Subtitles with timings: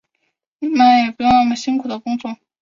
[0.57, 2.35] 你妈妈也不用那么辛苦的工作